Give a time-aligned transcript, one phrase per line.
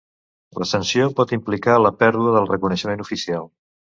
[0.61, 3.49] La sanció pot implicar la pèrdua del reconeixement oficial.